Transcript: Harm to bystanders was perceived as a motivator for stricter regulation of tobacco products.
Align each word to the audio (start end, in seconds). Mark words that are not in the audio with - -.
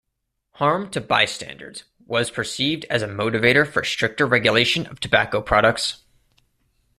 Harm 0.53 0.89
to 0.89 0.99
bystanders 0.99 1.83
was 2.07 2.31
perceived 2.31 2.85
as 2.89 3.03
a 3.03 3.07
motivator 3.07 3.67
for 3.67 3.83
stricter 3.83 4.25
regulation 4.25 4.87
of 4.87 4.99
tobacco 4.99 5.43
products. 5.43 6.01